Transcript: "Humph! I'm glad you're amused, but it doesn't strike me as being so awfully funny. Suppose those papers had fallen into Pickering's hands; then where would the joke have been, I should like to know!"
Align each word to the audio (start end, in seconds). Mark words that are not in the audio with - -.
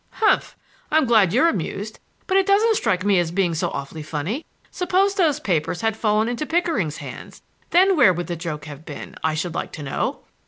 "Humph! 0.13 0.57
I'm 0.89 1.05
glad 1.05 1.31
you're 1.31 1.47
amused, 1.47 1.99
but 2.25 2.35
it 2.35 2.47
doesn't 2.47 2.73
strike 2.75 3.05
me 3.05 3.19
as 3.19 3.29
being 3.29 3.53
so 3.53 3.69
awfully 3.69 4.01
funny. 4.01 4.47
Suppose 4.71 5.13
those 5.13 5.39
papers 5.39 5.81
had 5.81 5.95
fallen 5.95 6.27
into 6.27 6.47
Pickering's 6.47 6.97
hands; 6.97 7.43
then 7.69 7.95
where 7.95 8.11
would 8.11 8.25
the 8.25 8.35
joke 8.35 8.65
have 8.65 8.83
been, 8.83 9.13
I 9.23 9.35
should 9.35 9.53
like 9.53 9.71
to 9.73 9.83
know!" 9.83 10.21